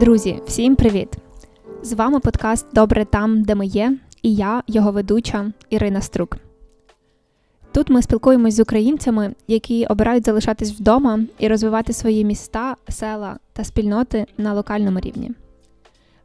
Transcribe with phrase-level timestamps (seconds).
[0.00, 1.08] Друзі, всім привіт!
[1.82, 6.36] З вами подкаст Добре там, де ми є, і я, його ведуча Ірина Струк.
[7.72, 13.64] Тут ми спілкуємось з українцями, які обирають залишатись вдома і розвивати свої міста, села та
[13.64, 15.30] спільноти на локальному рівні.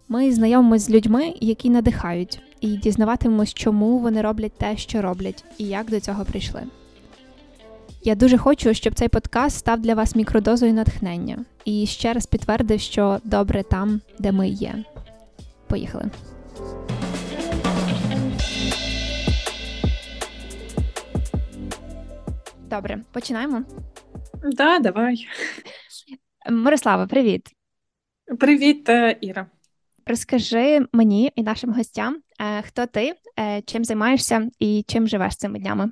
[0.10, 5.64] Ми знайомимось з людьми, які надихають, і дізнаватимемось, чому вони роблять те, що роблять, і
[5.64, 6.62] як до цього прийшли.
[8.04, 12.80] Я дуже хочу, щоб цей подкаст став для вас мікродозою натхнення і ще раз підтвердив,
[12.80, 14.76] що добре там, де ми є.
[15.68, 16.10] Поїхали.
[22.70, 23.64] Добре, починаємо.
[24.44, 25.28] Да, давай.
[26.52, 27.50] Мирослава, привіт.
[28.40, 29.46] Привіт, е, Іра.
[30.06, 35.60] Розкажи мені і нашим гостям, е, хто ти, е, чим займаєшся і чим живеш цими
[35.60, 35.92] днями.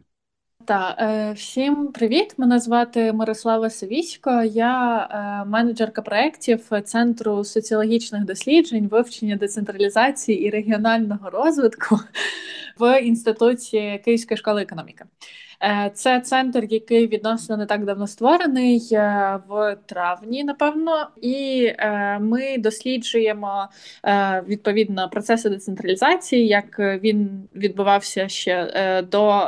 [0.65, 2.33] Та е, всім привіт!
[2.37, 4.43] Мене звати Мирослава Савісько.
[4.43, 11.99] Я е, менеджерка проєктів Центру соціологічних досліджень, вивчення децентралізації і регіонального розвитку
[12.79, 15.05] в інституті Київської школи економіки.
[15.63, 22.19] Е, це центр, який відносно не так давно створений е, в травні, напевно, і е,
[22.19, 23.69] ми досліджуємо
[24.47, 29.47] відповідно процеси децентралізації, як він відбувався ще до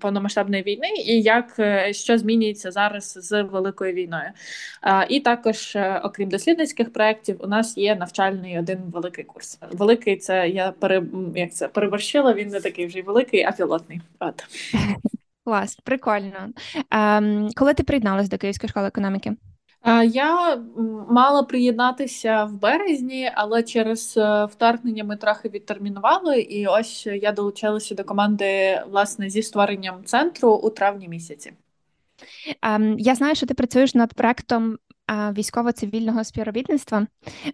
[0.00, 4.30] повномасштабної війни, і як що змінюється зараз з великою війною.
[5.08, 9.58] І також, окрім дослідницьких проєктів, у нас є навчальний один великий курс.
[9.72, 11.02] Великий це я пере,
[11.34, 12.34] як це переборщила.
[12.34, 14.00] Він не такий вже великий, а пілотний.
[14.20, 14.44] От.
[15.48, 16.52] Клас, прикольно.
[16.90, 19.36] Ем, Коли ти приєдналась до Київської школи економіки?
[20.04, 20.56] Я
[21.08, 27.94] мала приєднатися в березні, але через е, вторгнення ми трохи відтермінували, і ось я долучилася
[27.94, 31.52] до команди власне зі створенням центру у травні місяці.
[32.62, 34.78] Ем, Я знаю, що ти працюєш над проектом
[35.10, 37.06] військово-цивільного співробітництва.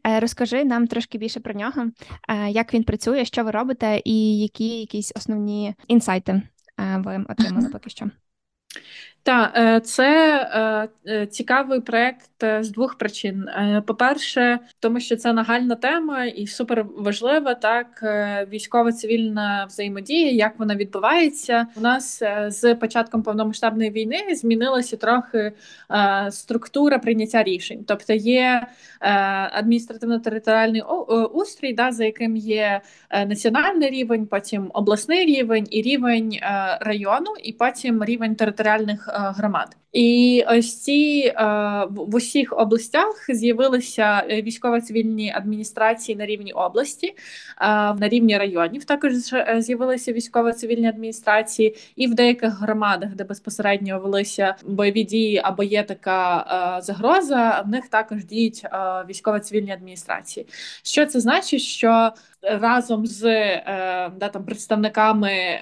[0.06, 1.86] Е, розкажи нам трошки більше про нього,
[2.29, 6.42] е, як він працює, що ви робите, і які якісь основні інсайти
[6.79, 8.11] ви отримали поки що.
[9.24, 10.36] Так, е, це
[11.07, 12.30] е, е, цікавий проект
[12.61, 13.48] з двох причин.
[13.86, 17.86] По-перше, тому що це нагальна тема і супер важлива, так
[18.52, 21.67] військово-цивільна взаємодія, як вона відбувається.
[21.77, 25.52] У нас з початком повномасштабної війни змінилася трохи
[26.30, 27.84] структура прийняття рішень.
[27.86, 28.67] Тобто є
[29.52, 30.83] адміністративно-територіальний
[31.33, 32.80] устрій, да, за яким є
[33.27, 36.39] національний рівень, потім обласний рівень і рівень
[36.80, 39.14] району, і потім рівень територіальних.
[39.14, 39.77] Е, громад.
[39.95, 41.45] І ось ці е,
[41.91, 47.15] в усіх областях з'явилися е, військово-цивільні адміністрації на рівні області,
[47.61, 48.85] на рівні районів.
[48.85, 49.13] Також
[49.59, 56.81] з'явилися військово-цивільні адміністрації, і в деяких громадах, де безпосередньо велися бойові дії або є така
[56.83, 58.65] загроза, в них також діють
[59.09, 60.47] військово-цивільні адміністрації.
[60.83, 61.61] Що це значить?
[61.61, 62.13] Що
[62.45, 65.61] разом з е, да, там, представниками, е,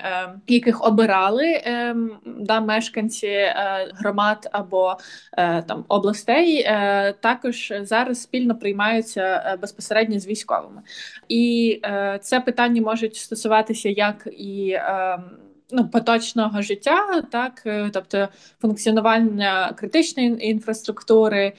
[0.48, 4.96] яких обирали е, да, мешканці е, громад або
[5.38, 10.82] е, там областей, е, також зараз спільно приймаються безпосередньо з військовими.
[11.28, 11.80] І
[12.20, 14.78] це питання можуть стосуватися як і
[15.70, 17.62] ну, Поточного життя, так,
[17.92, 18.28] тобто
[18.60, 21.52] функціонування критичної інфраструктури, Е,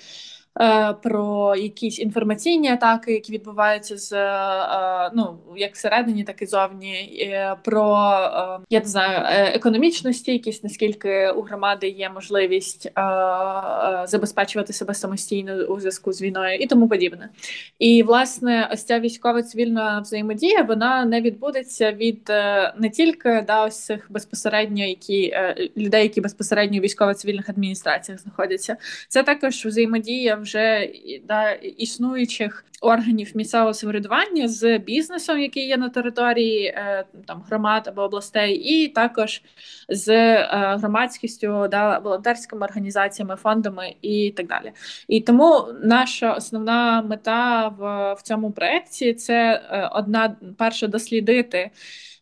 [1.03, 7.27] про якісь інформаційні атаки, які відбуваються з е, ну як всередині, так і зовні,
[7.63, 8.11] про
[8.59, 9.19] е, я не знаю
[9.55, 12.91] економічну стійкість, наскільки у громади є можливість
[14.05, 17.29] забезпечувати себе самостійно у зв'язку з війною і тому подібне.
[17.79, 22.29] І власне, ось ця військова цивільна взаємодія вона не відбудеться від
[22.77, 25.35] не тільки да, ось цих безпосередньо, які
[25.77, 28.77] людей, які безпосередньо у військово-цивільних адміністраціях знаходяться.
[29.07, 30.89] Це також взаємодія вже
[31.27, 38.01] да, існуючих органів місцевого самоврядування з бізнесом, який є на території е, там громад або
[38.01, 39.41] областей, і також
[39.89, 40.47] з е,
[40.79, 44.71] громадськістю, да, волонтерськими організаціями, фондами і так далі.
[45.07, 51.71] І тому наша основна мета в, в цьому проєкті– це е, одна перша дослідити.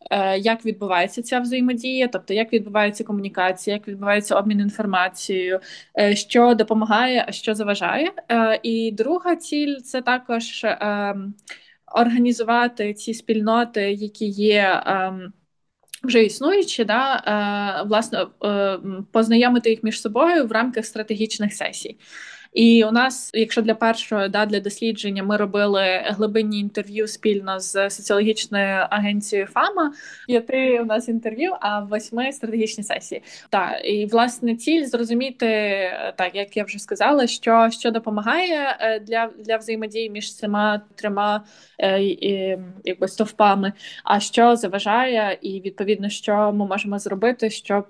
[0.10, 5.60] Е, як відбувається ця взаємодія, тобто як відбувається комунікація, як відбувається обмін інформацією,
[6.00, 8.12] е, що допомагає, а що заважає.
[8.32, 11.34] Е, і друга ціль це також ем,
[11.96, 14.84] організувати ці спільноти, які є.
[14.86, 15.34] Ем,
[16.04, 18.26] вже існуючі, да, власне,
[19.12, 21.98] познайомити їх між собою в рамках стратегічних сесій.
[22.54, 27.90] І у нас, якщо для першого да для дослідження, ми робили глибинні інтерв'ю спільно з
[27.90, 29.94] соціологічною агенцією ФАМА.
[30.28, 33.24] П'яти у нас інтерв'ю, а восьми стратегічні сесії.
[33.50, 35.48] Так, і власне ціль зрозуміти,
[36.18, 41.44] так як я вже сказала, що що допомагає е, для для взаємодії між цими трьома
[41.80, 42.02] е,
[42.84, 43.74] якби стовпами,
[44.04, 47.86] а що заважає, і відповідно, що ми можемо зробити, щоб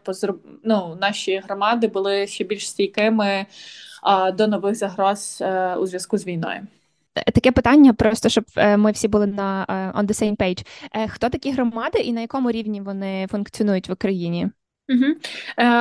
[0.64, 3.46] ну, наші громади були ще більш стійкими
[4.34, 6.62] до нових загроз е, у зв'язку з війною.
[7.34, 9.66] Таке питання, просто щоб е, ми всі були на
[9.98, 10.68] on the same page.
[10.94, 14.50] Е, хто такі громади і на якому рівні вони функціонують в Україні?
[14.90, 15.06] Угу.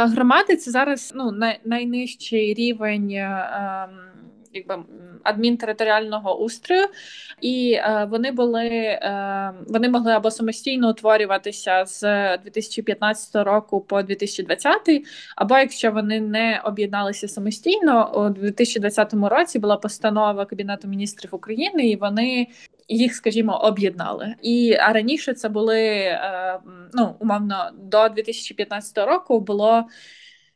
[0.06, 3.10] Громади це зараз ну, най- найнижчий рівень.
[3.10, 3.88] Е,
[4.52, 4.78] якби
[5.22, 6.86] адмінтериторіального устрою,
[7.40, 12.00] і е, вони були е, вони могли або самостійно утворюватися з
[12.38, 14.80] 2015 року по 2020,
[15.36, 21.96] або якщо вони не об'єдналися самостійно, у 2020 році була постанова Кабінету міністрів України, і
[21.96, 22.46] вони.
[22.92, 26.58] Їх, скажімо, об'єднали, і а раніше це були е,
[26.92, 29.84] ну умовно до 2015 року було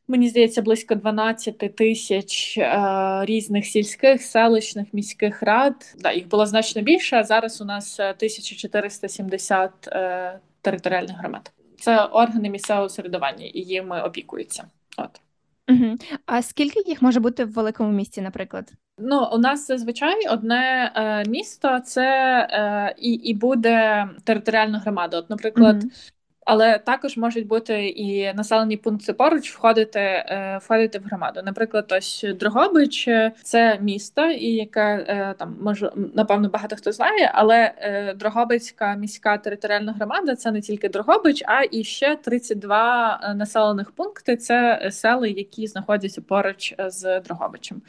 [0.09, 5.95] Мені здається, близько 12 тисяч е, різних сільських, селищних, міських рад.
[5.99, 7.17] Да, їх було значно більше.
[7.17, 11.53] а Зараз у нас 1470 е, е, територіальних громад.
[11.81, 14.65] Це органи місцевого середування, і їми опікуються.
[14.97, 15.21] От.
[15.69, 15.97] Угу.
[16.27, 18.73] А скільки їх може бути в великому місті, наприклад?
[18.99, 22.09] Ну, у нас зазвичай одне е, місто це
[22.51, 25.19] е, і і буде територіальна громада.
[25.19, 25.93] От, наприклад, угу
[26.45, 31.41] але також можуть бути і населені пункти поруч входити е, входити в громаду.
[31.45, 33.09] Наприклад, ось Дрогобич
[33.43, 39.39] це місто, і яке е, там може напевно багато хто знає, але е, Дрогобицька міська
[39.39, 44.37] територіальна громада це не тільки Дрогобич, а і ще 32 населених пункти.
[44.37, 47.83] Це сели, які знаходяться поруч з Дрогобичем.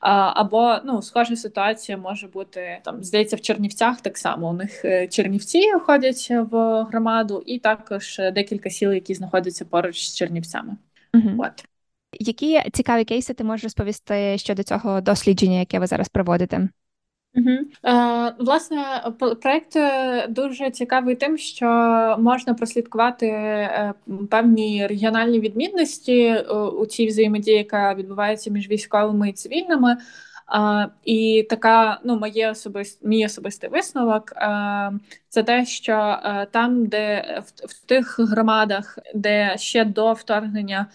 [0.00, 4.48] Або ну схожа ситуація може бути там, здається, в Чернівцях так само.
[4.48, 10.14] У них Чернівці входять в громаду, і також також декілька сіл, які знаходяться поруч з
[10.14, 10.76] Чернівцями.
[11.14, 11.30] Угу.
[11.38, 11.64] От.
[12.12, 16.68] Які цікаві кейси ти можеш розповісти щодо цього дослідження, яке ви зараз проводите?
[17.34, 17.48] Угу.
[17.84, 18.84] Е, Власне,
[19.42, 21.66] проект е, дуже цікавий тим, що
[22.18, 23.94] можна прослідкувати е,
[24.30, 29.96] певні регіональні відмінності е, у цій взаємодії, яка відбувається між військовими і цивільними.
[30.50, 34.90] А, І така, ну, моє особист, мій особистий висновок а,
[35.28, 40.86] це те, що а, там, де в, в тих громадах, де ще до вторгнення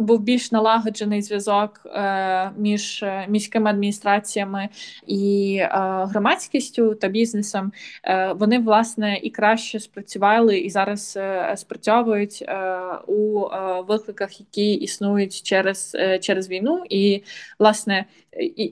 [0.00, 4.68] був більш налагоджений зв'язок е, між е, міськими адміністраціями
[5.06, 5.68] і е,
[6.10, 7.72] громадськістю та бізнесом.
[8.04, 13.48] Е, вони власне і краще спрацювали і зараз е, спрацьовують е, у
[13.88, 17.22] викликах, які існують через через війну, і
[17.58, 18.04] власне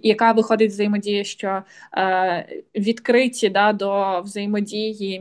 [0.02, 1.62] яка виходить взаємодія, що
[2.74, 5.20] відкриті да до взаємодії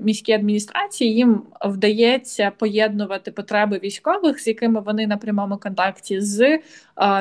[0.00, 6.58] міській адміністрації їм вдається поєднувати потреби військових, з якими вони напряму прямому контакті з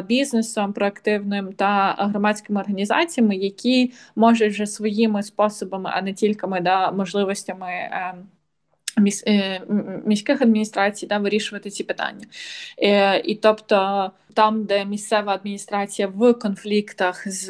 [0.07, 7.67] бізнесом проактивним та громадськими організаціями, які можуть вже своїми способами, а не тільки да, можливостями.
[7.67, 8.15] Е,
[10.05, 12.25] міських адміністрацій да, вирішувати ці питання.
[12.77, 17.49] Е, і тобто, там, де місцева адміністрація в конфліктах з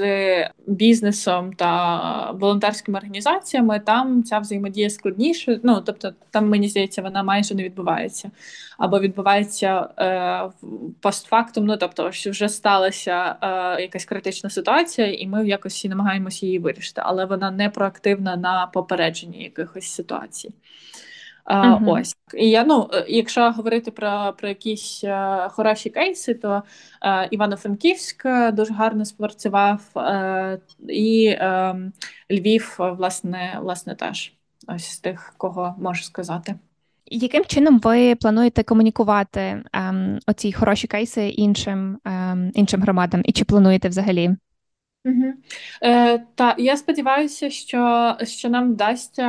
[0.68, 5.60] бізнесом та волонтерськими організаціями, там ця взаємодія складніша.
[5.64, 8.32] Ну тобто, там мені здається, вона майже не відбувається
[8.78, 10.70] або відбувається е,
[11.02, 11.66] постфактум.
[11.66, 17.02] Ну тобто, що вже сталася е, якась критична ситуація, і ми якось намагаємося її вирішити,
[17.06, 20.54] але вона не проактивна на попередженні якихось ситуацій.
[21.46, 21.92] Uh -huh.
[21.92, 26.64] Ось і я ну, е, якщо говорити про про якісь uh, хороші кейси, то
[27.08, 29.82] uh, Івано-Франківськ дуже гарно спрацював,
[30.90, 31.94] і ем,
[32.32, 34.34] Львів, власне, власне, теж
[34.68, 36.56] ось з тих, кого можу сказати.
[37.06, 43.46] Яким чином ви плануєте комунікувати ем, оці хороші кейси іншим ем, іншим громадам, і чи
[43.46, 44.36] плануєте взагалі?
[45.84, 49.24] Е, Та я сподіваюся, що що нам вдасться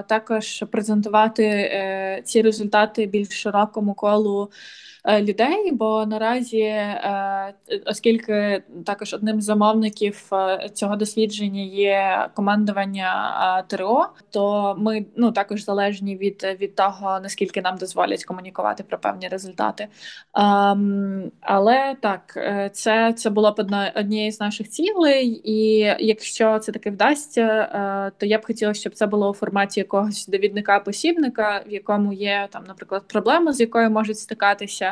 [0.00, 4.50] е, також презентувати е, ці результати більш широкому колу
[5.08, 5.72] людей.
[5.72, 7.54] Бо наразі, е,
[7.86, 15.64] оскільки також одним з замовників е, цього дослідження є командування ТРО, то ми ну також
[15.64, 19.88] залежні від від того наскільки нам дозволять комунікувати про певні результати.
[20.34, 22.38] Um, але так,
[22.72, 28.26] це це було б одна однією з наших цілей, і якщо це таки вдасться, то
[28.26, 32.64] я б хотіла, щоб це було у форматі якогось довідника посібника, в якому є там,
[32.68, 34.91] наприклад, проблема, з якою можуть стикатися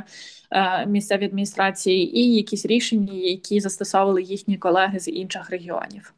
[0.87, 6.15] місцеві адміністрації, і якісь рішення, які застосовували їхні колеги з інших регіонів.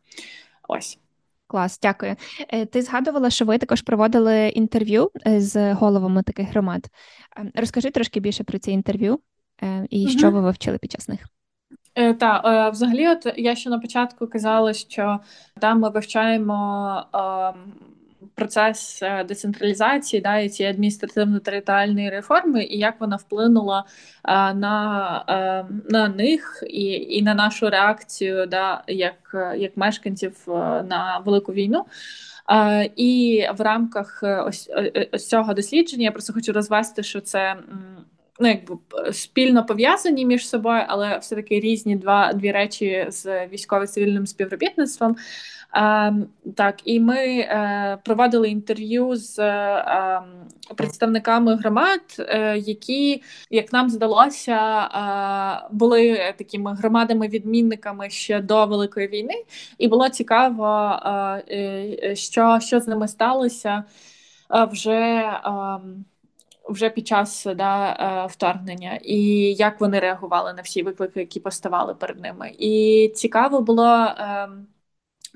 [0.69, 0.99] Ось.
[1.47, 2.17] Клас, дякую.
[2.71, 6.87] Ти згадувала, що ви також проводили інтерв'ю з головами таких громад.
[7.37, 9.21] Ем, розкажи трошки більше про ці інтерв'ю
[9.91, 11.21] і що ви вивчили під час них.
[11.95, 15.21] Е, е, взагалі, от я ще на початку казала, що
[15.61, 17.19] там ми вивчаємо е,
[18.35, 23.85] процес е, децентралізації да, і цієї адміністративно-територіальної реформи, і як вона вплинула
[24.25, 30.37] е, на е, на них і і на нашу реакцію, да, як як мешканців
[30.89, 31.85] на велику війну.
[32.97, 34.71] І в рамках ось,
[35.13, 37.57] ось цього дослідження я просто хочу розвести, що це
[38.41, 38.77] ну, якби
[39.13, 45.17] спільно пов'язані між собою, але все таки різні два дві речі з військово-цивільним співробітництвом.
[45.77, 46.15] Е,
[46.57, 50.23] так, і ми е, проводили інтерв'ю з е,
[50.77, 54.89] представниками громад, е, які, як нам здалося,
[55.71, 59.45] були такими громадами-відмінниками ще до Великої війни,
[59.79, 60.99] і було цікаво,
[62.15, 63.85] що, що з ними сталося
[64.71, 65.31] вже.
[65.45, 66.05] Ем,
[66.69, 69.19] вже під час да, вторгнення, і
[69.55, 72.53] як вони реагували на всі виклики, які поставали перед ними.
[72.59, 74.09] І цікаво було.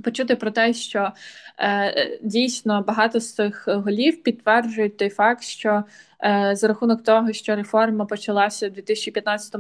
[0.05, 1.13] Почути про те, що
[1.59, 5.85] е, дійсно багато з цих голів підтверджують той факт, що
[6.25, 9.55] е, за рахунок того, що реформа почалася в 2015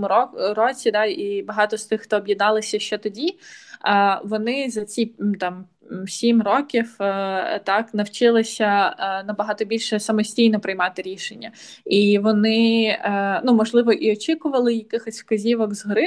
[0.56, 3.38] році, да, і багато з тих, хто об'єдналися ще тоді,
[3.86, 5.66] е, вони за ці там
[6.06, 11.52] сім років е, так навчилися е, набагато більше самостійно приймати рішення,
[11.84, 16.06] і вони е, ну можливо і очікували якихось вказівок згори,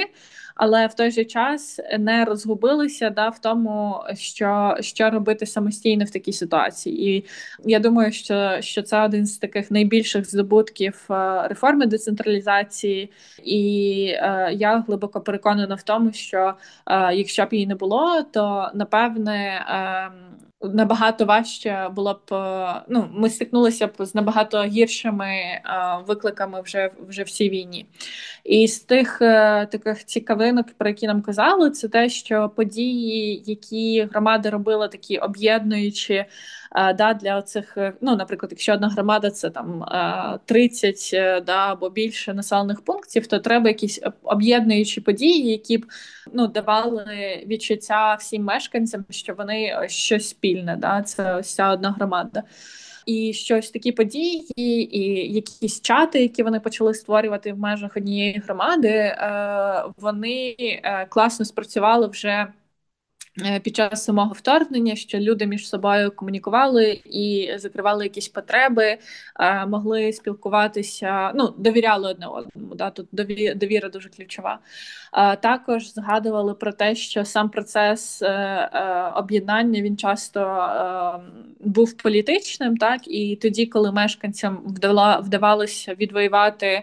[0.60, 6.10] але в той же час не розгубилися да, в тому, що що робити самостійно в
[6.10, 7.16] такій ситуації.
[7.16, 7.24] І
[7.64, 11.04] я думаю, що що це один з таких найбільших здобутків
[11.44, 13.12] реформи децентралізації,
[13.44, 16.54] і е, я глибоко переконана в тому, що
[16.86, 19.66] е, якщо б її не було, то напевне.
[19.68, 22.34] Ем, набагато важче було б.
[22.34, 25.62] Е, ну, ми стикнулися б з набагато гіршими е,
[26.06, 27.86] викликами вже вже в цій війні.
[28.44, 34.08] І з тих е, таких цікавинок, про які нам казали, це те, що події, які
[34.12, 36.26] громади робили, такі об'єднуючи.
[36.74, 39.84] Да, для цих, ну, наприклад, якщо одна громада це там
[40.44, 41.10] 30
[41.46, 45.86] да, або більше населених пунктів, то треба якісь об'єднуючі події, які б
[46.32, 47.04] ну, давали
[47.46, 50.76] відчуття всім мешканцям, що вони щось спільне.
[50.76, 52.42] Да, Це ось ця одна громада.
[53.06, 58.88] І щось такі події, і якісь чати, які вони почали створювати в межах однієї громади,
[58.88, 62.59] е, вони е, класно спрацювали вже Е,
[63.62, 68.98] під час самого вторгнення, що люди між собою комунікували і закривали якісь потреби,
[69.40, 72.74] е, могли спілкуватися, ну довіряли одне одному.
[72.74, 73.08] Да, Тут
[73.56, 74.58] довіра дуже ключова.
[75.42, 80.40] Також згадували про те, що сам процес е, об'єднання він часто
[81.60, 84.62] був політичним, так і тоді, коли мешканцям
[85.22, 86.82] вдавалося відвоювати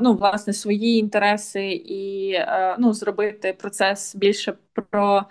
[0.00, 2.34] ну, власне свої інтереси і
[2.78, 5.26] ну, зробити процес більше про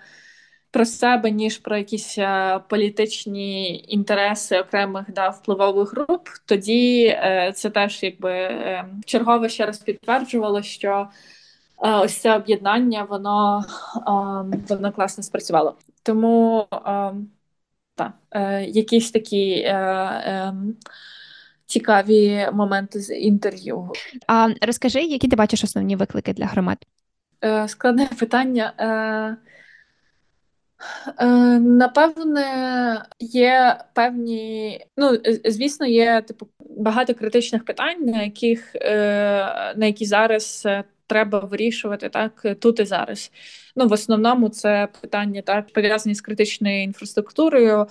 [0.70, 7.70] про себе, ніж про якісь е, політичні інтереси окремих да, впливових груп, тоді е, це
[7.70, 11.08] теж якби е, чергове ще раз підтверджувало, що
[11.76, 13.64] ось це об'єднання воно
[14.68, 15.76] воно класно спрацювало.
[16.02, 16.66] Тому
[17.94, 18.12] так,
[18.68, 19.72] якісь такі.
[21.66, 23.92] Цікаві моменти з інтерв'ю.
[24.26, 26.78] А розкажи, які ти бачиш основні виклики для громад?
[27.66, 28.72] Складне питання.
[31.18, 31.26] Е,
[31.58, 40.04] напевне, є певні, ну звісно, є типу багато критичних питань, на яких е, на які
[40.04, 43.32] зараз е, треба вирішувати так тут і зараз.
[43.76, 47.86] Ну в основному це питання так пов'язані з критичною інфраструктурою,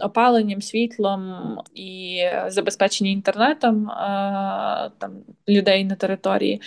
[0.00, 1.34] опаленням, світлом
[1.74, 3.86] і забезпечення інтернетом
[4.98, 5.12] там
[5.48, 6.60] людей на території.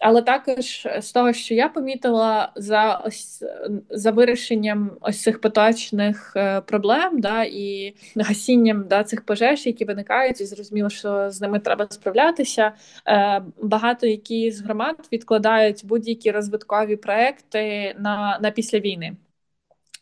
[0.00, 3.44] Але також з того, що я помітила за ось
[3.90, 10.40] за вирішенням ось цих поточних е, проблем, да і гасінням да цих пожеж, які виникають,
[10.40, 12.72] і зрозуміло, що з ними треба справлятися.
[13.08, 19.16] Е, Багато які з громад відкладають будь-які розвиткові проекти на, на після війни.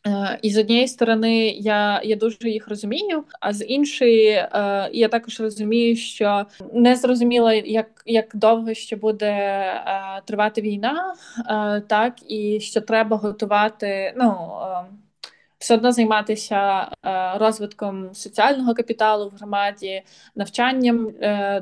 [0.06, 5.08] Е, і з однієї сторони я я дуже їх розумію, а з іншої е, я
[5.08, 11.14] також розумію, що не зрозуміло, як як довго ще буде е, тривати війна,
[11.88, 14.14] так і що треба готувати.
[14.16, 14.50] ну,
[15.58, 16.88] все одно займатися
[17.36, 20.02] розвитком соціального капіталу в громаді,
[20.34, 21.12] навчанням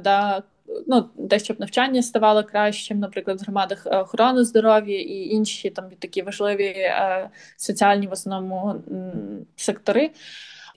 [0.04, 0.42] да,
[0.86, 6.22] ну, те, щоб навчання ставало кращим, наприклад, в громадах охорони здоров'я і інші там такі
[6.22, 6.90] важливі
[7.56, 8.74] соціальні в основному
[9.56, 10.10] сектори.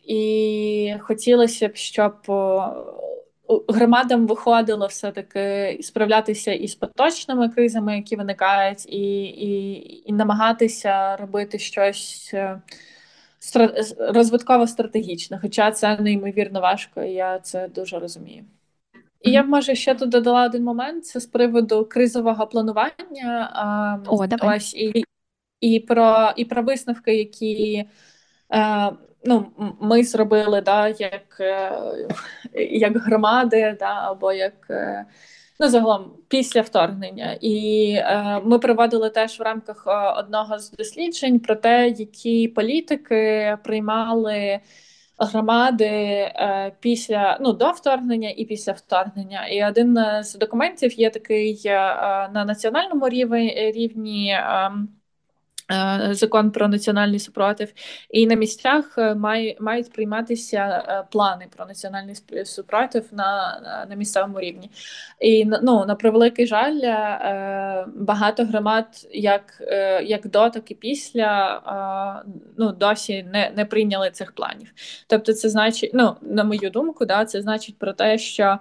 [0.07, 2.13] І хотілося б, щоб
[3.67, 12.33] громадам виходило все-таки справлятися із поточними кризами, які виникають, і, і, і намагатися робити щось
[13.99, 18.43] розвитково стратегічне, хоча це неймовірно важко, і я це дуже розумію.
[19.25, 24.01] І я б може ще тут додала один момент: це з приводу кризового планування.
[24.07, 24.57] О, давай.
[24.57, 25.03] Ось і
[25.61, 27.85] і про і про висновки, які
[28.53, 28.91] е,
[29.23, 29.51] ну,
[29.81, 31.71] ми зробили, да, як е,
[32.69, 35.05] як громади, да, або як е,
[35.59, 37.37] ну, загалом після вторгнення.
[37.41, 43.57] І е, ми проводили теж в рамках е, одного з досліджень про те, які політики
[43.63, 44.59] приймали.
[45.17, 51.61] Громади е, після ну до вторгнення і після вторгнення, і один з документів є такий
[51.65, 51.73] е,
[52.33, 54.29] на національному рівні рівні.
[54.29, 54.71] Е,
[55.71, 57.73] Е, закон про національний супротив,
[58.09, 64.39] і на місцях е, має, мають прийматися е, плани про національний супротив на на місцевому
[64.39, 64.69] рівні.
[65.19, 66.79] І ну, на превеликий жаль,
[67.95, 69.63] багато громад, як
[70.03, 71.61] як до, так і після
[72.57, 74.73] ну, досі не не прийняли цих планів.
[75.07, 78.59] Тобто, це значить, ну на мою думку, да, це значить про те, що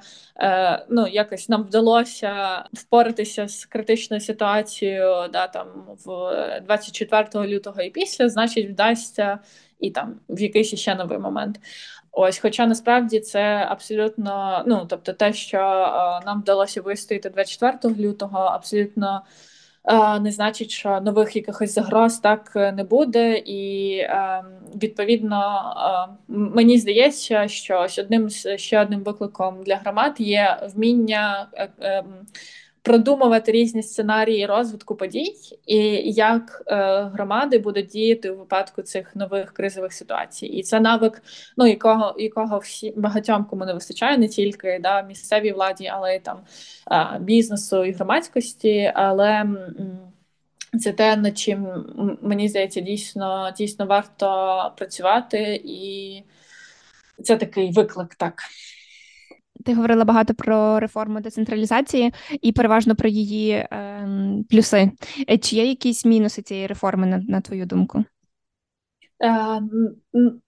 [0.89, 5.67] ну, якось нам вдалося впоратися з критичною ситуацією, да, там
[6.05, 9.39] в 24 лютого і після, значить, вдасться
[9.81, 11.61] і там в якийсь ще новий момент.
[12.17, 18.39] Ось, хоча насправді це абсолютно, ну тобто, те, що е, нам вдалося вистояти 24 лютого,
[18.39, 19.54] абсолютно е,
[20.21, 24.45] не значить, що нових якихось загроз так не буде, і е,
[24.83, 25.63] відповідно
[26.29, 31.49] мені здається, що одним ще одним викликом для громад є вміння.
[32.85, 35.35] Продумувати різні сценарії розвитку подій,
[35.67, 35.79] і
[36.13, 40.47] як е, громади будуть діяти у випадку цих нових кризових ситуацій.
[40.47, 41.23] І це навик,
[41.57, 46.21] ну якого якого всі багатьом кому не вистачає, не тільки да, місцевій владі, але й
[46.21, 46.41] там
[46.93, 48.93] е, бізнесу і громадськості.
[48.95, 49.47] Але
[50.81, 51.67] це те, над чим
[52.23, 56.23] мені здається, дійсно дійсно варто працювати, і
[57.23, 58.35] це такий виклик так.
[59.65, 62.13] Ти говорила багато про реформу децентралізації
[62.43, 64.09] і переважно про її е,
[64.51, 64.91] плюси.
[65.43, 68.05] Чи є якісь мінуси цієї реформи, на, на твою думку?
[69.25, 69.61] Е,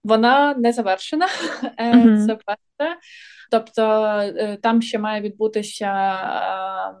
[0.03, 1.27] Вона не завершена.
[1.77, 2.25] Uh-huh.
[2.25, 2.97] Це перше.
[3.51, 3.81] Тобто
[4.37, 6.95] е, там ще має відбутися е,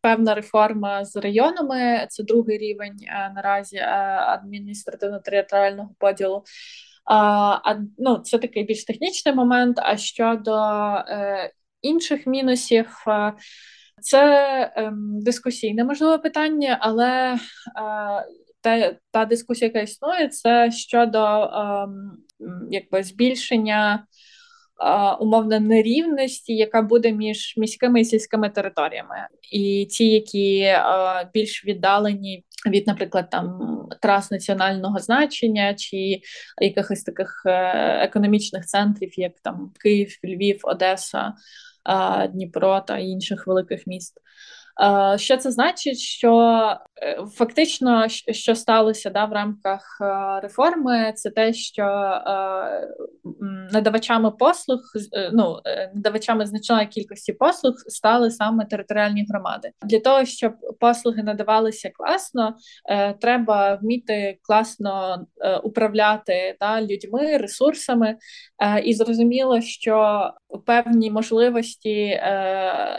[0.00, 2.06] певна реформа з районами.
[2.10, 6.44] Це другий рівень е, наразі адміністративно-територіального поділу.
[7.06, 9.78] А, ну, Це такий більш технічний момент.
[9.82, 10.56] А щодо
[11.08, 13.32] е, інших мінусів, е,
[14.00, 14.22] це
[14.76, 17.38] е, дискусійне можливе питання, але е,
[18.60, 21.88] та, та дискусія, яка існує, це щодо е,
[22.70, 24.06] якби збільшення
[25.20, 29.16] умовно нерівності, яка буде між міськими і сільськими територіями,
[29.52, 30.74] і ті, які
[31.34, 33.60] більш віддалені від, наприклад, там
[34.00, 36.20] трас національного значення чи
[36.60, 37.52] якихось таких е,
[38.04, 41.34] економічних центрів, як там Київ, Львів, Одеса,
[42.32, 44.20] Дніпро та інших великих міст.
[45.16, 45.98] Що це значить?
[45.98, 46.32] Що
[47.02, 52.88] е, фактично, що сталося да, в рамках е, реформи, це те, що е,
[53.72, 54.80] надавачами послуг,
[55.32, 55.56] ну
[55.94, 59.70] надавачами значної кількості послуг стали саме територіальні громади.
[59.82, 62.54] Для того щоб послуги надавалися класно,
[63.20, 65.26] треба вміти класно
[65.62, 68.16] управляти да, людьми, ресурсами,
[68.84, 70.30] і зрозуміло, що
[70.66, 72.20] певні можливості,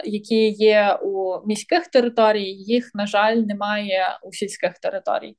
[0.04, 5.36] які є у міських міських територій, їх, на жаль, немає у сільських територій.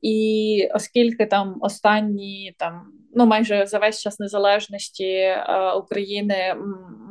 [0.00, 6.56] І оскільки там останні там ну майже за весь час незалежності е, України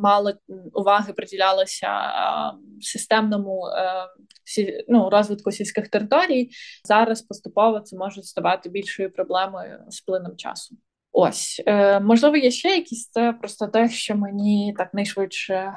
[0.02, 0.34] мало
[0.74, 4.08] уваги приділялося е, системному е,
[4.44, 6.50] сі, ну, розвитку сільських територій,
[6.84, 10.76] зараз поступово це може ставати більшою проблемою з плином часу.
[11.12, 15.74] Ось е, можливо, є ще якісь це просто те, що мені так найшвидше е,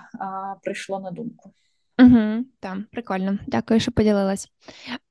[0.62, 1.52] прийшло на думку.
[2.00, 3.38] Угу, Так, прикольно.
[3.46, 4.48] Дякую, що поділилась.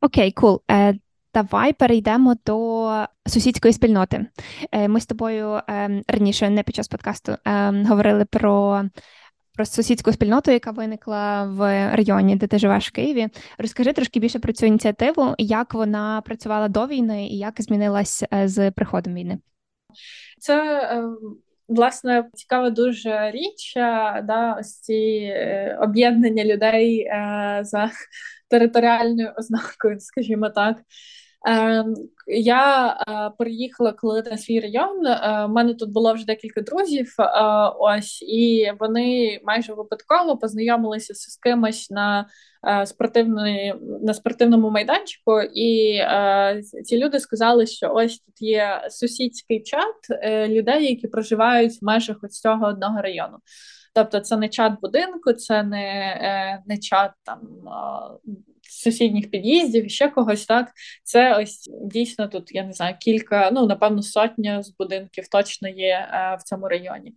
[0.02, 0.62] Окей, кул.
[0.72, 0.96] Е,
[1.34, 4.26] Давай перейдемо до сусідської спільноти.
[4.72, 8.84] Е, Ми з тобою е, раніше, не під час подкасту, е, говорили про
[9.54, 11.60] про сусідську спільноту, яка виникла в
[11.96, 13.28] районі, де ти живеш в Києві.
[13.58, 18.48] Розкажи трошки більше про цю ініціативу, як вона працювала до війни і як змінилась е,
[18.48, 19.40] з приходом війни.
[20.40, 21.18] Це ем,
[21.70, 23.74] власне цікава дуже річ,
[24.24, 25.34] да, ось ці
[25.80, 27.08] об'єднання людей
[27.62, 27.92] за
[28.50, 30.78] територіальною ознакою, скажімо так.
[31.46, 31.96] Ем,
[32.28, 35.08] я е, переїхала коли на свій район.
[35.08, 37.16] У е, мене тут було вже декілька друзів.
[37.20, 37.24] Е,
[37.80, 42.26] ось і вони майже випадково познайомилися з кимось на
[42.86, 46.00] спортивної на спортивному майданчику, і
[46.84, 49.96] ці люди сказали, що ось тут є сусідський чат
[50.48, 53.38] людей, які проживають в межах ось цього одного району.
[53.94, 57.40] Тобто, це не чат будинку, це не не чат там
[58.70, 60.46] сусідніх під'їздів ще когось.
[60.46, 60.72] Так
[61.04, 62.56] це ось дійсно тут.
[62.56, 67.14] Я не знаю, кілька, ну напевно, сотня з будинків точно є е, в цьому районі.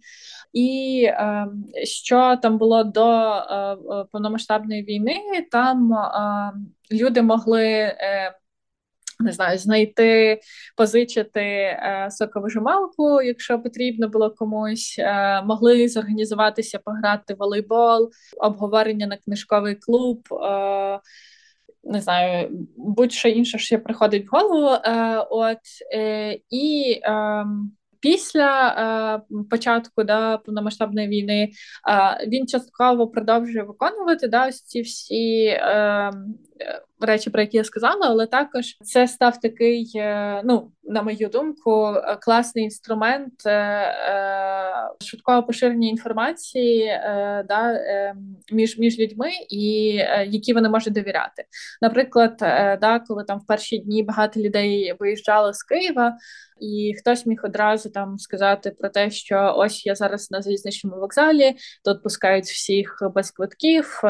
[0.52, 1.46] І е,
[1.84, 3.76] що там було до е,
[4.12, 5.90] повномасштабної війни, там
[6.92, 7.92] люди могли.
[9.22, 10.40] Не знаю, знайти,
[10.76, 19.16] позичити е, соковижималку, якщо потрібно було комусь, е, могли зорганізуватися, пограти в волейбол, обговорення на
[19.16, 20.28] книжковий клуб.
[20.32, 21.00] Е,
[21.84, 24.68] не знаю, будь-що інше, що приходить в голову.
[24.84, 25.58] Е, От
[25.94, 27.44] е, і е,
[28.00, 28.68] після
[29.28, 31.50] е, початку да, повномасштабної війни
[31.90, 35.44] е, він частково продовжує виконувати да, ось ці всі.
[35.44, 36.10] Е,
[37.06, 41.86] речі, про які я сказала, але також це став такий, е, ну на мою думку,
[41.86, 43.94] е, класний інструмент е,
[45.04, 47.00] швидкого поширення інформації
[47.48, 47.82] да,
[48.52, 49.84] між між людьми, і
[50.26, 51.44] які вони можуть довіряти.
[51.82, 52.34] Наприклад,
[52.80, 56.16] да, коли там в перші дні багато людей виїжджало з Києва.
[56.62, 61.54] І хтось міг одразу там сказати про те, що ось я зараз на залізничному вокзалі,
[61.84, 64.00] тут пускають всіх без квитків,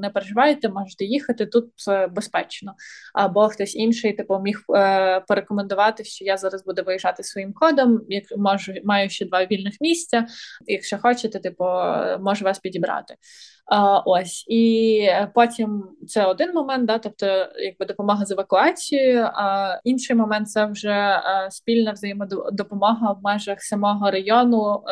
[0.00, 1.70] не переживайте, можете їхати тут
[2.10, 2.74] безпечно.
[3.14, 8.24] Або хтось інший типу міг е, порекомендувати, що я зараз буду виїжджати своїм кодом, як
[8.36, 10.26] можу маю ще два вільних місця.
[10.66, 11.64] Якщо хочете, типу
[12.20, 13.14] можу вас підібрати.
[13.66, 17.26] А, Ось і потім це один момент, да, тобто
[17.56, 19.30] якби допомога з евакуацією.
[19.34, 24.82] А інший момент це вже е, спільна взаємодопомога в межах самого району.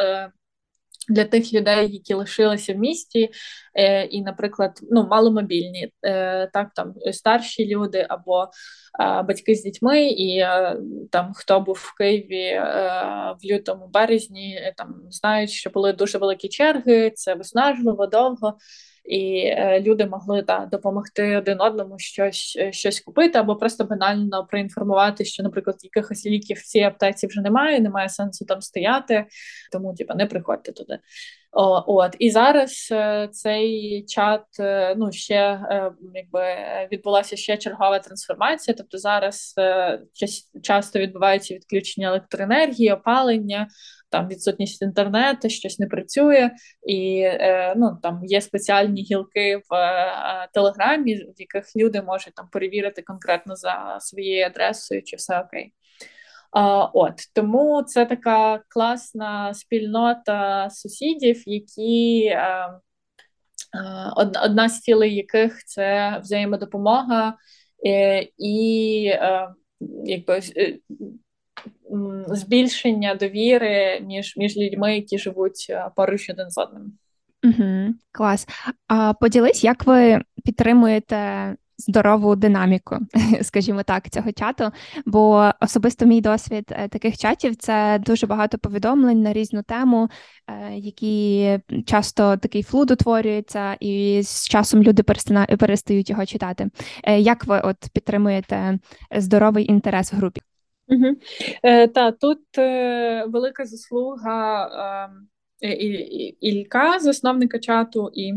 [1.08, 3.30] Е, для тих людей, які лишилися в місті,
[3.74, 8.42] е, і, наприклад, ну маломобільні, е, так там старші люди або
[9.00, 10.76] е, батьки з дітьми, і е,
[11.10, 12.62] там хто був в Києві е,
[13.42, 18.56] в лютому березні, там знають, що були дуже великі черги, це виснажливо довго
[19.04, 24.46] і е, люди могли да, допомогти один одному щось е, щось купити, або просто банально
[24.46, 29.26] проінформувати, що, наприклад, якихось ліків в цій аптеці вже немає, немає сенсу там стояти,
[29.72, 30.98] тому типу, не приходьте туди.
[31.52, 36.56] От і зараз е, цей чат е, ну ще е, якби
[36.92, 38.74] відбулася ще чергова трансформація.
[38.78, 39.54] Тобто зараз
[40.62, 43.68] часто відбувається відключення електроенергії, опалення
[44.10, 46.50] там відсутність інтернету, щось не працює,
[46.86, 47.28] і
[47.76, 49.98] ну там є спеціальні гілки в
[50.54, 55.72] телеграмі, в яких люди можуть там перевірити конкретно за своєю адресою, чи все окей.
[56.52, 62.80] От тому це така класна спільнота сусідів, які е, е,
[64.44, 67.34] одна з цілей яких це взаємодопомога
[67.86, 69.02] е, і
[70.04, 70.40] якби
[72.28, 76.92] збільшення довіри між між людьми, які живуть поруч один з одним.
[77.44, 78.46] Угу, Клас.
[78.88, 82.96] А поділись, як ви підтримуєте здорову динаміку,
[83.42, 84.70] скажімо так, цього чату.
[85.06, 90.08] Бо особисто мій досвід е, таких чатів це дуже багато повідомлень на різну тему,
[90.46, 95.02] е, які часто такий флуд утворюється, і з часом люди
[95.58, 96.70] перестають його читати.
[97.18, 98.78] Як ви от підтримуєте
[99.10, 100.40] здоровий інтерес в групі?
[100.90, 101.16] Угу.
[101.62, 104.66] Е, Та тут е, велика заслуга
[105.62, 105.72] е,
[106.40, 108.34] Ілька, засновника чату, і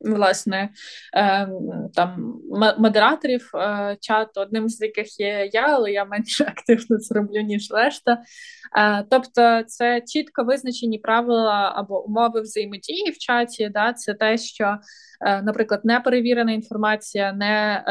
[0.00, 0.68] власне
[1.16, 1.48] е,
[1.94, 2.40] там
[2.78, 7.70] модераторів е, чату, одним з яких є я, але я менш активно це роблю, ніж
[7.70, 8.22] решта.
[8.78, 13.68] Е, тобто, це чітко визначені правила або умови взаємодії в чаті.
[13.68, 14.78] Да, Це те, що
[15.26, 17.84] Е, наприклад, неперевірена інформація не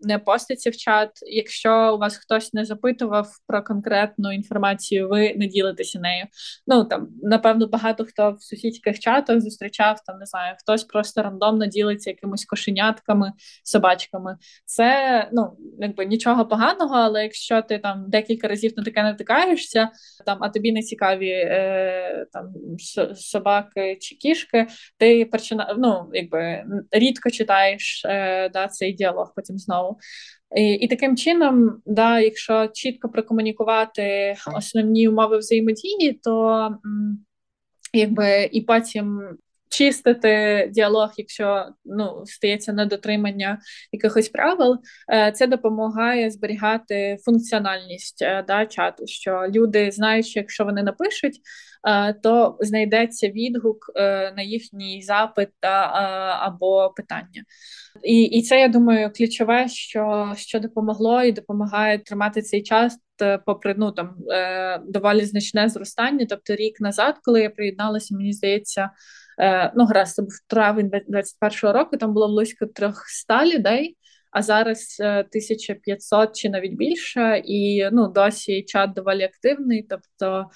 [0.00, 1.10] не поститься в чат.
[1.26, 6.26] Якщо у вас хтось не запитував про конкретну інформацію, ви не ділитеся нею.
[6.66, 11.66] Ну там напевно багато хто в сусідських чатах зустрічав там, не знаю, хтось просто рандомно
[11.66, 13.32] ділиться якимось кошенятками,
[13.64, 14.36] собачками.
[14.64, 19.88] Це ну якби нічого поганого, але якщо ти там декілька разів на таке натикаєшся,
[20.26, 22.52] там а тобі не цікаві е, там
[23.14, 24.66] собаки чи кішки,
[24.98, 25.74] ти почина...
[25.78, 29.98] ну, якби рідко читаєш е, да, цей діалог потім знову.
[30.56, 36.70] І і таким чином, да, якщо чітко прокомунікувати основні умови взаємодії, то
[37.92, 39.36] якби і потім
[39.68, 43.58] чистити діалог, якщо ну стається недотримання
[43.92, 44.78] якихось правил,
[45.12, 49.06] е, це допомагає зберігати функціональність е, да, чату.
[49.06, 51.40] Що люди знають, що якщо вони напишуть,
[51.88, 53.92] е, то знайдеться відгук
[54.36, 55.48] на їхній запит
[56.40, 57.44] або питання.
[58.04, 62.98] І і це я думаю ключове, що що допомогло і допомагає тримати цей час,
[63.46, 64.16] попри ну там
[64.86, 66.26] доволі значне зростання.
[66.28, 68.90] Тобто рік назад, коли я приєдналася, мені здається.
[69.40, 73.96] Е, ну, гаразд, це був травень 21-го року, там було близько 300 людей,
[74.30, 79.86] а зараз 1500 е, чи навіть більше, і ну досі чат доволі активний.
[79.88, 80.50] Тобто,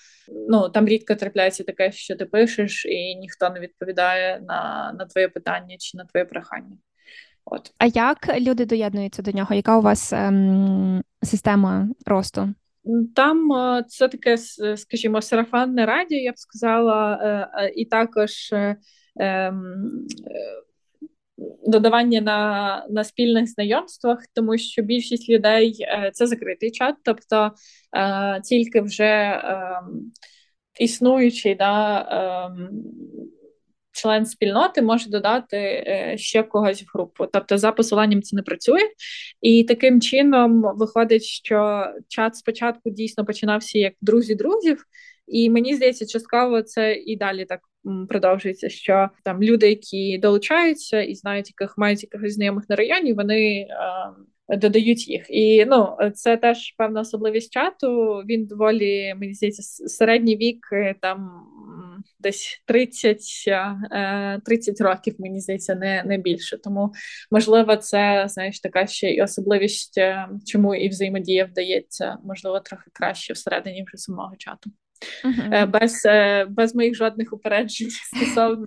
[0.49, 5.29] ну там рідко трапляється таке, що ти пишеш, і ніхто не відповідає на, на твоє
[5.29, 6.77] питання чи на твоє прохання.
[7.45, 7.73] От.
[7.79, 9.55] А як люди доєднуються до нього?
[9.55, 12.55] Яка у вас ем, система росту?
[13.15, 13.49] Там
[13.89, 14.39] це таке,
[14.77, 18.77] скажімо, сарафанне радіо, я б сказала, е, е, і також е,
[19.17, 20.07] ем,
[21.67, 27.53] додавання на на спільних знайомствах, тому що більшість людей це закритий чат, тобто
[28.45, 30.13] тільки вже ем,
[30.81, 32.07] існуючий да,
[32.47, 32.69] ем,
[33.93, 37.27] член спільноти може додати е, ще когось в групу.
[37.33, 38.81] Тобто, за посиланням це не працює,
[39.41, 44.85] і таким чином виходить, що чат спочатку дійсно починався як друзі друзів,
[45.27, 47.61] і мені здається, частково це і далі так.
[48.09, 53.67] Продовжується, що там люди, які долучаються і знають, яких мають якихось знайомих на районі, вони
[54.49, 55.27] е, додають їх.
[55.29, 58.17] І ну це теж певна особливість чату.
[58.29, 61.31] Він доволі мені здається, середній вік е, там
[62.19, 63.19] десь 30
[64.45, 66.59] 30 е, років, мені здається, не не більше.
[66.59, 66.93] Тому
[67.31, 73.33] можливо, це знаєш така ще й особливість, е, чому і взаємодія вдається, можливо, трохи краще
[73.33, 74.71] всередині вже самого чату.
[75.25, 75.71] Uh-huh.
[75.71, 76.03] Без
[76.49, 78.67] без моїх жодних упереджень стосовно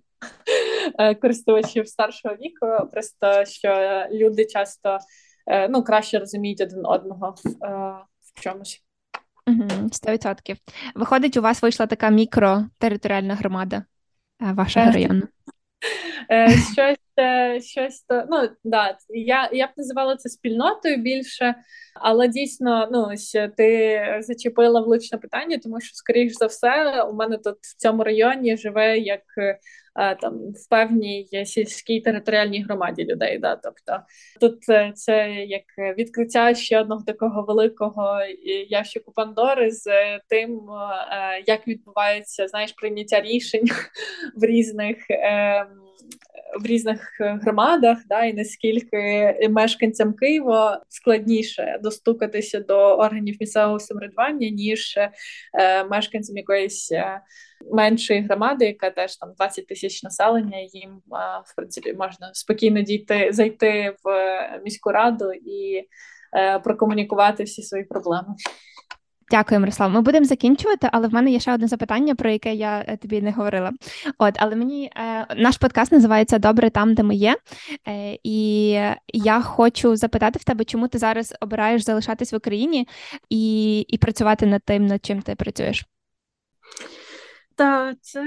[1.21, 4.97] користувачів старшого віку, просто що люди часто
[5.69, 7.35] ну, краще розуміють один одного
[8.35, 8.84] в чомусь.
[9.91, 10.57] Сто відсотків.
[10.95, 13.83] Виходить, у вас вийшла така мікротериторіальна громада
[14.41, 15.23] е, вашого району.
[16.31, 16.57] Е,
[17.61, 21.55] щось щось то ну да, я я б називала це спільнотою більше,
[22.01, 27.37] але дійсно, ну ось ти зачепила влучне питання, тому що, скоріш за все, у мене
[27.37, 33.37] тут в цьому районі живе як е, там в певній сільській територіальній громаді людей.
[33.39, 33.99] Да, Тобто
[34.41, 34.63] тут
[34.97, 38.19] це як відкриття ще одного такого великого
[38.69, 39.85] ящику Пандори з
[40.29, 43.65] тим, е, як відбувається знаєш прийняття рішень
[44.35, 44.97] в різних.
[45.09, 45.84] Ем,
[46.59, 54.49] в різних е, громадах, да, і наскільки мешканцям Києва складніше достукатися до органів місцевого самоврядування,
[54.49, 54.97] ніж
[55.53, 57.21] е, мешканцям якоїсь е,
[57.71, 60.57] меншої громади, яка теж там 20 тисяч населення.
[60.59, 61.01] Їм
[61.45, 64.09] в принципі можна спокійно дійти зайти в
[64.63, 65.87] міську раду і
[66.63, 68.35] прокомунікувати всі свої проблеми.
[69.31, 69.91] Дякую, Мирослав.
[69.91, 73.21] Ми будемо закінчувати, але в мене є ще одне запитання, про яке я е, тобі
[73.21, 73.71] не говорила.
[74.17, 77.37] От, але мені е, наш подкаст називається Добре там, де ми є.
[77.87, 78.69] Е, І
[79.07, 82.87] я хочу запитати в тебе, чому ти зараз обираєш залишатись в Україні
[83.29, 85.85] і і працювати над тим, над чим ти працюєш?
[87.55, 88.21] Так, це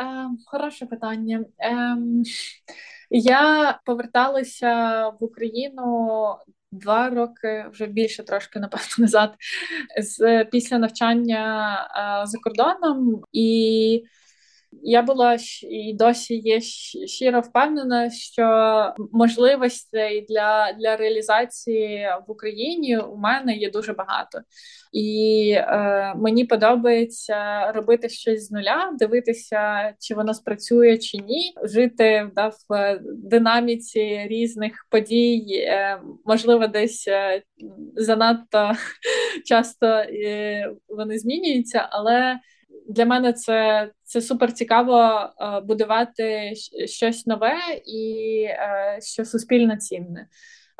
[0.00, 1.44] е, хороше питання.
[1.60, 1.96] Е,
[3.10, 6.36] я поверталася в Україну
[6.72, 9.34] два роки, вже більше трошки напевно назад,
[10.00, 11.40] з після навчання
[11.90, 14.04] а, за кордоном і.
[14.82, 15.36] Я була
[15.70, 16.60] і досі є
[17.06, 24.38] щиро впевнена, що можливостей для для реалізації в Україні у мене є дуже багато,
[24.92, 32.30] і е, мені подобається робити щось з нуля, дивитися, чи воно спрацює чи ні, жити
[32.34, 37.42] да, в динаміці різних подій, е, можливо, десь е,
[37.96, 38.72] занадто
[39.44, 42.38] часто е, вони змінюються, але
[42.88, 46.52] для мене це це супер цікаво е, будувати
[46.86, 50.26] щось нове і е, що суспільно цінне.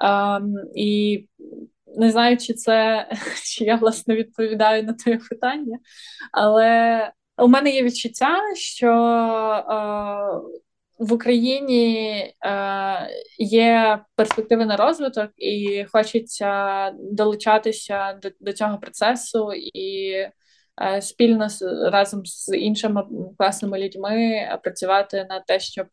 [0.03, 0.41] Е,
[0.75, 1.29] і
[1.97, 3.09] не знаю, чи це
[3.45, 5.79] чи я власне відповідаю на твоє питання,
[6.33, 9.73] але у мене є відчуття, що е,
[10.99, 12.09] в Україні
[12.45, 20.15] е, є перспективи на розвиток, і хочеться долучатися до, до цього процесу і
[21.01, 21.49] спільно
[21.90, 23.05] разом з іншими
[23.38, 25.87] класними людьми працювати на те, щоб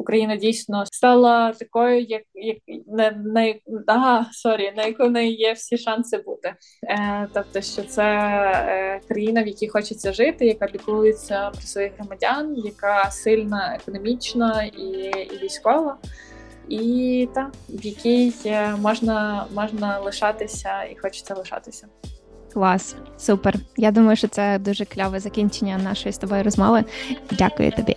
[0.00, 3.54] Україна дійсно стала такою, як як на на,
[3.86, 6.54] ага, sorry, на яку в неї є всі шанси бути.
[6.84, 12.56] Е, Тобто, що це е, країна, в якій хочеться жити, яка піклується про своїх громадян,
[12.56, 14.82] яка сильна економічно і,
[15.34, 15.98] і військова.
[16.68, 21.86] І та в якій е, можна можна лишатися і хочеться лишатися.
[22.52, 23.54] Клас, супер.
[23.76, 26.84] Я думаю, що це дуже кляве закінчення нашої з тобою розмови.
[27.30, 27.96] Дякую тобі.